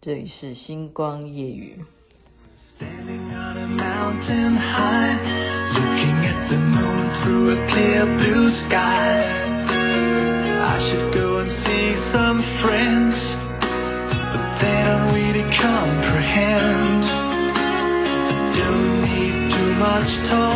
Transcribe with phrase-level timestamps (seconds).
[0.00, 1.84] 这里是星光夜语。
[20.30, 20.47] 懂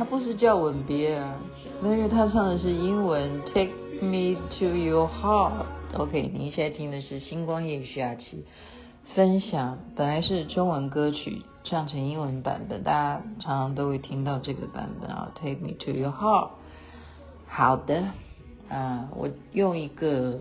[0.00, 1.36] 他不是叫吻别啊，
[1.82, 3.68] 那因为他唱的是英文，Take
[4.00, 5.66] me to your heart。
[5.92, 8.46] OK，您现在听的是星光夜语徐雅琪
[9.14, 16.48] 分享，本来是中文歌曲，唱成英文版本，大家常常都会听到这个版本啊，Take me to your heart。
[17.46, 18.02] 好的，
[18.70, 20.40] 啊，我用一个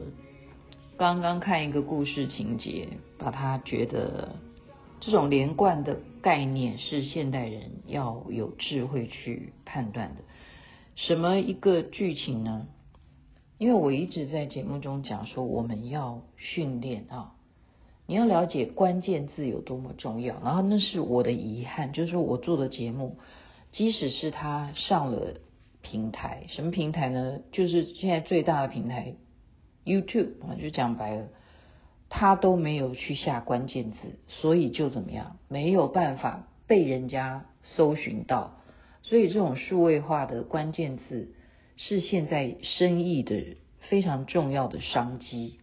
[0.96, 4.30] 刚刚看一个故事情节，把它觉得。
[5.02, 10.22] 这种连贯的概念是现代人要有智慧去判断的。
[10.96, 12.68] 什么一个剧情呢？
[13.58, 17.34] 因为我一直在节目中讲说，我们要训练啊，
[18.06, 20.40] 你要了解关键字有多么重要。
[20.44, 23.18] 然后那是我的遗憾，就是说我做的节目，
[23.72, 25.36] 即使是他上了
[25.82, 27.40] 平台，什么平台呢？
[27.52, 29.16] 就是现在最大的平台
[29.86, 31.28] YouTube 啊，就讲白了。
[32.10, 38.58] 他都没有去下关键字，所以就怎么样，没有办法被人家搜寻到。
[39.04, 41.36] 所以这种数位化的关键字
[41.78, 45.60] 是现在生意的非常重要的商机。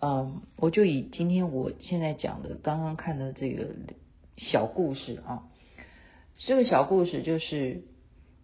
[0.00, 3.68] 嗯，我就以今天我现在讲的刚刚看的这个
[4.36, 5.48] 小故事啊，
[6.36, 7.82] 这个小故事就是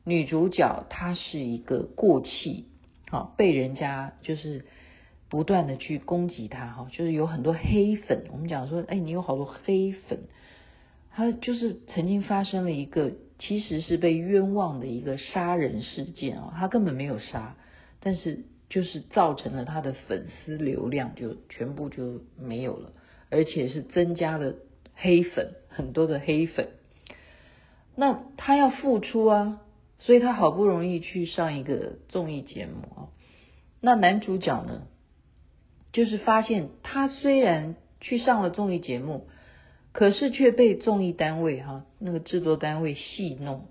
[0.02, 2.66] 女主角她是一个过气，
[3.10, 4.64] 啊，被人家就是。
[5.28, 8.24] 不断的去攻击他哈，就是有很多黑粉。
[8.30, 10.20] 我们讲说，哎，你有好多黑粉。
[11.10, 17.56] 他就是曾经发生了一个，其实是被冤枉的一个杀人事件啊，他根本没有杀，
[18.00, 22.92] 但是就是造成了他的粉丝流量就全部就没有了，
[23.30, 24.56] 而且是增加了
[24.94, 26.68] 黑粉，很多的黑粉。
[27.94, 29.62] 那他要付出啊，
[29.98, 33.08] 所以他好不容易去上一个综艺节目啊。
[33.80, 34.82] 那男主角呢？
[35.96, 39.28] 就是发现他虽然去上了综艺节目，
[39.92, 43.64] 可是却被综艺单位哈那个制作单位戏弄，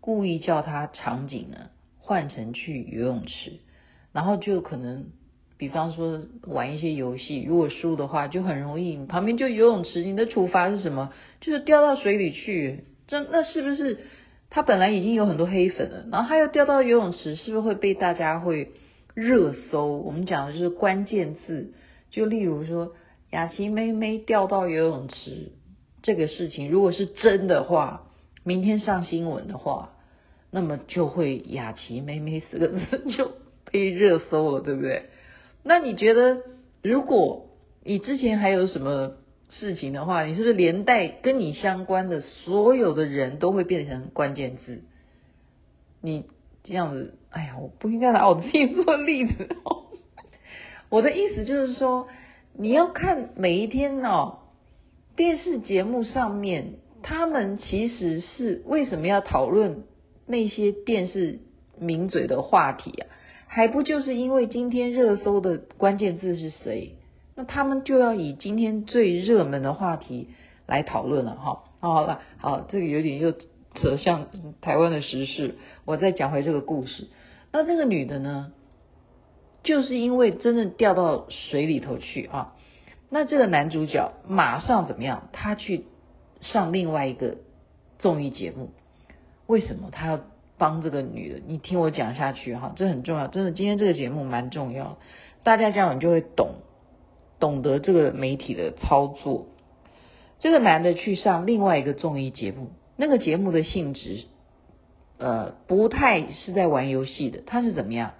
[0.00, 3.60] 故意叫他场景呢换成去游泳池，
[4.10, 5.08] 然后就可能
[5.58, 11.12] 比方说玩一些游戏，如果输的话就很容易，旁边就游泳池，你的处罚是什么？
[11.42, 12.84] 就是掉到水里去。
[13.06, 13.98] 这那是不是
[14.48, 18.70] 他本来已经有很多黑粉了，然后他又掉到游泳池，是不是会被大家会？
[19.14, 21.72] 热搜，我们讲的就是关键字，
[22.10, 22.94] 就例如说
[23.30, 25.52] 雅琪妹妹掉到游泳池
[26.02, 28.06] 这个事情，如果是真的话，
[28.44, 29.92] 明天上新闻的话，
[30.50, 32.78] 那么就会雅琪妹妹四个字
[33.16, 33.32] 就
[33.70, 35.06] 被热搜了，对不对？
[35.62, 36.42] 那你觉得，
[36.82, 37.50] 如果
[37.84, 39.14] 你之前还有什么
[39.48, 44.82] 事情的话，你是不是连带跟你相关的所有的人都会变成关键字？
[46.00, 46.26] 你？
[46.62, 49.84] 这样子，哎呀，我不应该拿我自己做例子哦。
[50.88, 52.08] 我的意思就是说，
[52.54, 54.38] 你要看每一天哦，
[55.14, 59.84] 电视节目上面，他们其实是为什么要讨论
[60.26, 61.38] 那些电视
[61.78, 63.06] 名嘴的话题啊？
[63.46, 66.96] 还不就是因为今天热搜的关键字是谁？
[67.36, 70.28] 那他们就要以今天最热门的话题
[70.66, 71.62] 来讨论了哈。
[71.78, 73.32] 好了，好，这个有点又。
[73.72, 74.26] 扯向
[74.60, 75.54] 台湾的时事，
[75.84, 77.06] 我再讲回这个故事。
[77.52, 78.52] 那这个女的呢，
[79.62, 82.54] 就是因为真的掉到水里头去啊。
[83.08, 85.28] 那这个男主角马上怎么样？
[85.32, 85.86] 他去
[86.40, 87.38] 上另外一个
[87.98, 88.70] 综艺节目。
[89.46, 90.20] 为什么他要
[90.58, 91.40] 帮这个女的？
[91.44, 93.26] 你听我讲下去哈，这很重要。
[93.26, 94.98] 真的，今天这个节目蛮重要，
[95.42, 96.54] 大家这样你就会懂，
[97.40, 99.46] 懂得这个媒体的操作。
[100.38, 102.68] 这个男的去上另外一个综艺节目。
[102.96, 104.26] 那个节目的性质，
[105.20, 107.42] 呃，不太是在玩游戏的。
[107.46, 108.14] 他是怎么样？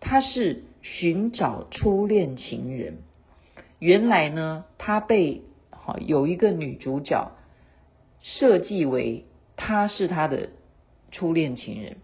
[0.00, 2.98] 他是寻找初恋情人。
[3.78, 7.32] 原来呢，他被好有一个女主角
[8.20, 9.24] 设计为
[9.56, 10.50] 他是他的
[11.10, 11.96] 初恋情人。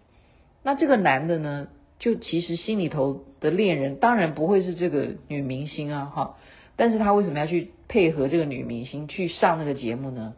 [0.63, 1.67] 那这个男的呢，
[1.99, 6.37] 就其实心里头的恋人当然不会是这个女明星啊，哈。
[6.75, 10.33] 但是他为什么要去配合这个女明星去上那个节目呢？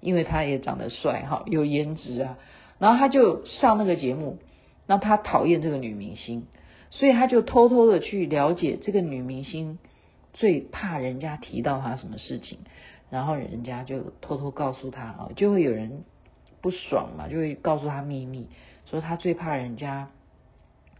[0.00, 2.38] 因为他也长得帅哈，有颜值啊。
[2.80, 4.38] 然后他就上那个节目，
[4.86, 6.46] 那他讨厌这个女明星，
[6.90, 9.78] 所以他就偷偷的去了解这个女明星
[10.32, 12.58] 最怕人家提到她什么事情，
[13.10, 16.04] 然后人家就偷偷告诉他啊，就会有人
[16.60, 18.48] 不爽嘛，就会告诉他秘密，
[18.86, 20.08] 说他最怕人家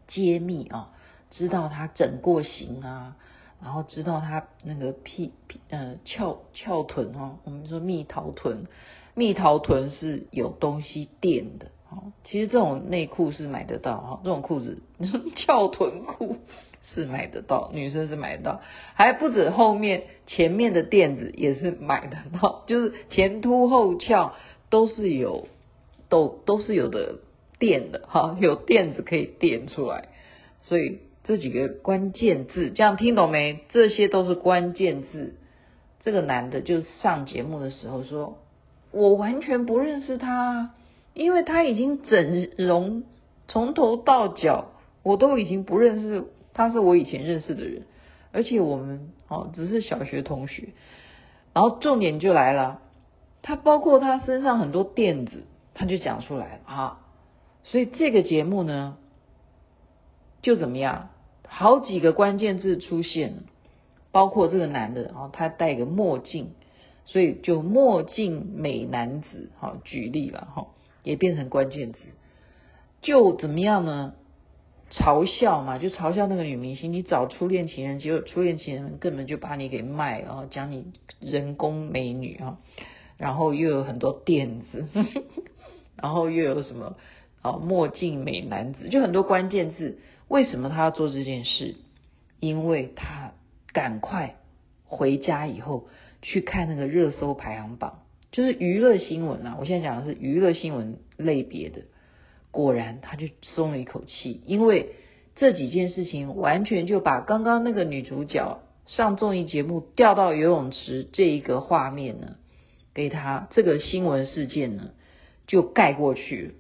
[0.07, 0.93] 揭秘啊，
[1.31, 3.17] 知道他整过型啊。
[3.63, 8.67] 然后知道他那个屁屁呃翘翘臀哦，我们说蜜桃臀，
[9.21, 12.13] 蜜桃臀是有东西垫的哦。
[12.25, 14.83] 其实这种内裤是买得到哈，这种裤子
[15.37, 16.39] 翘臀裤
[16.95, 18.61] 是买得到， 女生是买得到，
[18.95, 24.33] 还不止后面前面的垫子也是买得到， 就是前凸后翘
[24.71, 25.47] 都是有
[26.09, 27.21] 都都是有的
[27.59, 30.09] 垫的哈，有垫子可以垫出来，
[30.63, 31.01] 所以。
[31.23, 33.61] 这几个关键字，这样听懂没？
[33.69, 35.35] 这些都是关键字。
[36.01, 38.39] 这个男的就上节目的时候说
[38.91, 40.75] ：“我完全不认识他，
[41.15, 43.05] 因为他已经整容，
[43.49, 44.73] 从头到脚
[45.03, 47.83] 我都已经不认识，他是我以前认识的人，
[48.33, 50.71] 而且我们哦只是小学同学。
[51.53, 52.81] 然后重点就来了，
[53.43, 55.45] 他包括他身上很多垫子，
[55.75, 57.01] 他就讲出来啊。
[57.65, 58.97] 所以这个节目呢。”
[60.43, 61.11] 就怎么样，
[61.47, 63.43] 好几个关键字出现了，
[64.11, 66.53] 包括这个男的啊，他戴个墨镜，
[67.05, 70.67] 所以就墨镜美男子，好举例了哈，
[71.03, 71.99] 也变成关键字。
[73.03, 74.15] 就怎么样呢？
[74.93, 82.59] 嘲笑嘛，就嘲笑那个女明星，你找初恋情人，结果初恋情人根本就把你给卖了，讲你人工美女啊，
[83.17, 84.89] 然后又有很多垫子，
[85.97, 86.97] 然后又有什么
[87.41, 90.01] 啊墨镜美男子，就很多关键字。
[90.27, 91.77] 为什么他要做这件事？
[92.41, 93.33] 因为他
[93.73, 94.37] 赶快
[94.85, 95.87] 回家以后
[96.23, 98.03] 去看那个热搜排行榜，
[98.33, 99.57] 就是娱乐新闻啊。
[99.59, 101.83] 我现在讲的是娱乐新闻类别的。
[102.51, 104.95] 果然，他就松了一口气，因为
[105.37, 112.37] 这几件事情完全就把刚刚那个女主角上综艺节目掉到游泳池这一个画面呢，
[112.93, 114.91] 给他这个新闻事件呢
[115.47, 116.57] 就盖过去，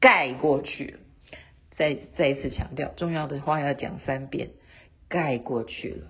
[0.00, 0.96] 盖过去。
[1.76, 4.50] 再再一次强调，重要的话要讲三遍，
[5.08, 6.08] 盖过去了，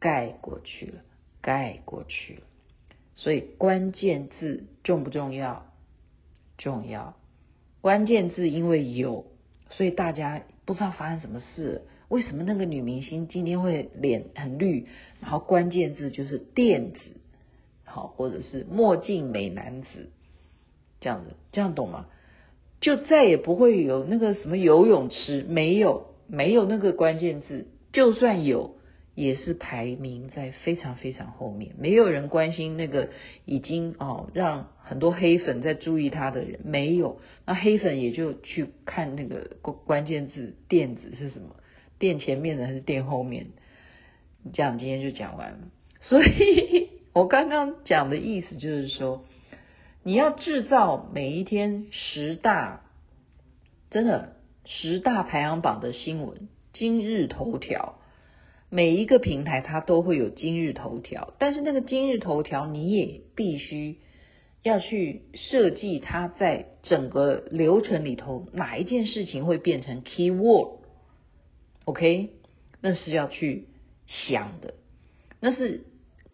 [0.00, 1.02] 盖过去了，
[1.44, 2.40] 盖过去了。
[3.14, 5.66] 所以关键字重不重要？
[6.56, 7.14] 重要。
[7.82, 9.26] 关键字因为有，
[9.68, 11.82] 所以大家不知道发生什么事。
[12.08, 14.86] 为什么那个女明星今天会脸很绿？
[15.20, 16.98] 然后关键字就是电子，
[17.84, 20.10] 好，或者是墨镜美男子，
[21.00, 22.06] 这样子，这样懂吗？
[22.80, 28.73] 就再也不会有那个什么游泳池，没有没有那个关键字，就算有，
[29.14, 33.10] 也是排名在非常非常后面，没有人关心那个
[33.44, 41.56] 已经哦让很多黑粉在注意他的人，没有，那黑粉也就去看那个关关键字垫子是什么，
[41.98, 43.46] 垫前面的还是垫后面，
[44.52, 45.58] 这样今天就讲完了。
[46.00, 49.24] 所以我刚刚讲的意思就是说。
[50.06, 52.82] 你要制造每一天十大，
[53.88, 54.36] 真的
[54.66, 57.98] 十大排行榜的新闻，今日头条，
[58.74, 63.98] 每一个平台它都会有今日头条，但是那个今日头条你也必须
[64.64, 72.30] 要去设计它在整个流程里头哪一件事情会变成 keyword，OK，
[72.80, 73.68] 那是要去
[74.08, 74.74] 想的，
[75.38, 75.84] 那是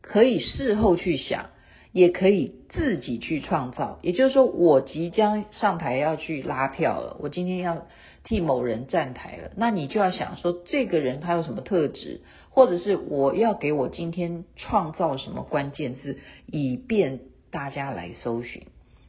[0.00, 1.50] 可以事后去想。
[1.92, 7.86] 也可以自己去创造，也就是说，我即将上台要去拉票了，我今天要
[8.22, 12.20] 替某人站台了，那你就要想说，这个人他有什么特质，
[12.50, 17.20] 或者是我要给我今天创造什么关键字，以便
[17.50, 18.66] 大家来搜寻，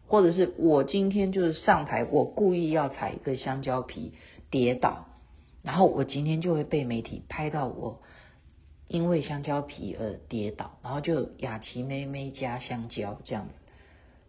[0.07, 4.13] 或者是我今天就是上台，我故意要踩一个香蕉皮
[4.49, 5.05] 跌倒，
[5.61, 7.99] 然后我今天就会被媒体拍到我。
[8.91, 13.53] 因为香蕉皮而跌倒，然后就雅琪妹妹加香蕉这样子，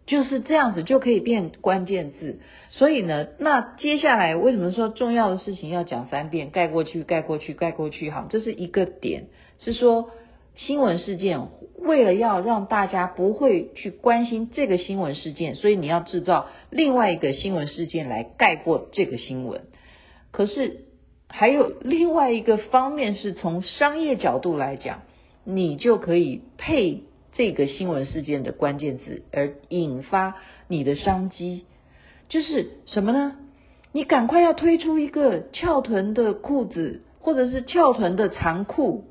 [0.06, 2.38] 就是这样子就可以变关键字。
[2.70, 8.08] 所以呢，那接下来为什么说重要的事情要讲三遍，盖过去，盖过去，盖过去？
[8.10, 9.24] 好，这是一个点，
[9.58, 10.10] 是说
[10.54, 19.62] 新闻事件为了要让大家不会去关心这个新闻事件，所以你要制造另外一个新闻事件来盖过这个新闻。
[20.30, 20.91] 可是。
[21.34, 25.00] 还有另外一个方面是从商业角度来讲，
[25.44, 30.34] 你就可以配这个新闻事件的关键字，而引发
[30.68, 31.64] 你的商机，
[32.28, 33.36] 就是什么呢？
[33.92, 39.04] 你赶快要推出一个翘臀的裤子，或者是翘臀的长裤，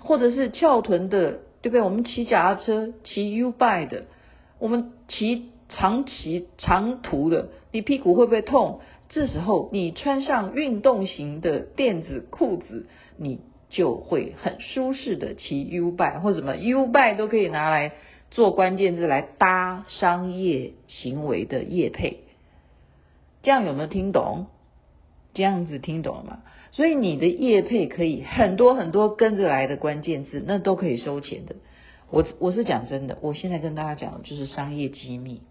[0.00, 1.80] 或者是翘臀的，对不对？
[1.80, 4.04] 我们骑脚踏车、骑 U bike 的，
[4.58, 8.80] 我们骑长骑长途的，你屁股会不会痛？
[9.08, 12.86] 这时候你穿上运动型的电子裤子，
[13.16, 17.92] 你就会很舒适的骑 U bike 或什么 U bike 都可以拿来
[18.30, 22.20] 做关键字来搭商业行为的业配。
[23.42, 24.46] 这样有没有听懂？
[25.34, 26.42] 这样子听懂了吗？
[26.70, 31.56] 所以你的业配可以很多很多跟着来的关键字，那都可以收钱的。
[32.10, 35.42] 我我是讲真的，我现在跟大家讲的就是商业机密，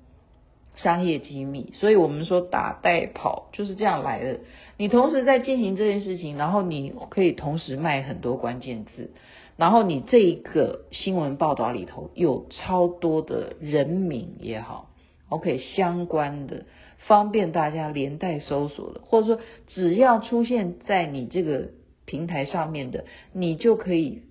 [0.77, 1.74] 商业机密。
[1.74, 4.39] 所以我们说打带跑就是这样来的。
[4.77, 9.12] 你同时在进行这件事情，然后你可以同时卖很多关键字，
[9.57, 14.89] 然后你这一个新闻报道里头有超多的人名也好
[15.29, 16.63] ，OK 相关的。
[17.05, 21.69] 方便大家连带搜索的，或者说只要出现在你这个
[22.05, 24.24] 平台上面的，你就可以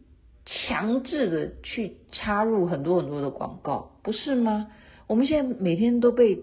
[0.44, 4.66] 强制的去插入很多很多的广告，不是吗？
[5.06, 6.40] 我们现在每天都被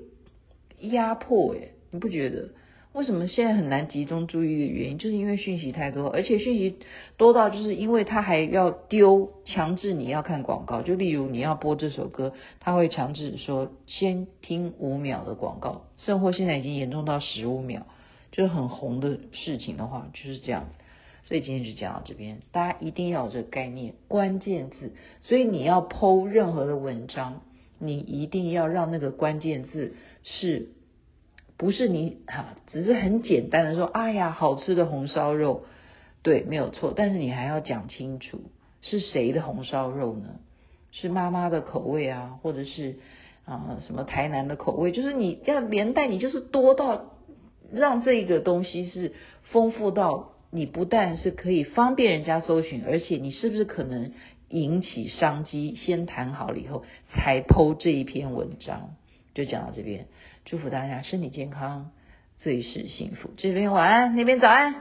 [0.79, 2.49] 压迫，诶，你不觉得？
[2.93, 6.77] 为什么现在很难集中注意的原因，就是因为讯息太多，而且讯息
[7.17, 10.83] 多到就是因为他还要丢，强制你要看广告。
[10.83, 17.87] 就例如你要播这首歌，他会强制说先听五秒的广告，甚或现在已经严重到十五秒，
[18.31, 20.83] 就是很红的事情的话就是这样子。
[21.25, 24.91] 所以今天就讲到这边，大家一定要有这个概念，关键字。
[25.21, 27.41] 所以你要剖任何的文章，
[27.85, 30.69] 你一定要让那个关键字是。
[31.55, 35.63] 不是你哈，只是很简单的说，哎呀，好吃的红烧肉，
[36.21, 36.93] 对，没有错。
[36.95, 38.41] 但是你还要讲清楚
[38.81, 40.39] 是谁的红烧肉呢？
[40.91, 42.95] 是妈妈的口味啊，或者是
[43.45, 44.91] 啊什么台南的口味？
[44.91, 47.13] 就是你要连带，你就是多到
[47.71, 49.13] 让这个东西是
[49.43, 54.11] 丰富到你不但是可以方便人家搜寻，而且你是不是可能
[54.53, 55.75] 引起商机？
[55.75, 58.91] 先谈好了以后才剖这一篇文章，
[59.33, 60.05] 就讲到这边。
[60.45, 61.89] 祝福大家身体健康，
[62.37, 63.31] 最是幸福。
[63.35, 64.75] 这边晚安，那边早安，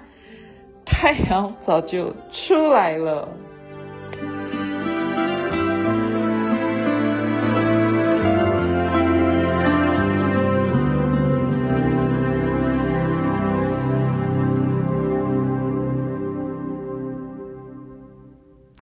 [0.84, 3.28] 太阳早就出来了。